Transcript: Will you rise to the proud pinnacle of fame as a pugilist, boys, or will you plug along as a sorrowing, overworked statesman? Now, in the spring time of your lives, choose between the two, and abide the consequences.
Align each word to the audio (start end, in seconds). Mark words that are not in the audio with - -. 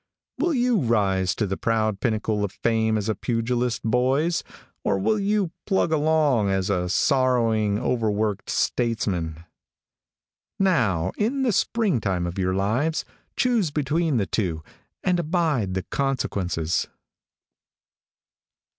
Will 0.39 0.55
you 0.55 0.79
rise 0.79 1.35
to 1.35 1.45
the 1.45 1.57
proud 1.57 1.99
pinnacle 1.99 2.43
of 2.43 2.51
fame 2.51 2.97
as 2.97 3.07
a 3.07 3.13
pugilist, 3.13 3.83
boys, 3.83 4.43
or 4.83 4.97
will 4.97 5.19
you 5.19 5.51
plug 5.67 5.91
along 5.91 6.49
as 6.49 6.71
a 6.71 6.89
sorrowing, 6.89 7.77
overworked 7.77 8.49
statesman? 8.49 9.45
Now, 10.59 11.11
in 11.19 11.43
the 11.43 11.51
spring 11.51 11.99
time 12.01 12.25
of 12.25 12.39
your 12.39 12.55
lives, 12.55 13.05
choose 13.37 13.69
between 13.69 14.17
the 14.17 14.25
two, 14.25 14.63
and 15.03 15.19
abide 15.19 15.75
the 15.75 15.83
consequences. 15.83 16.87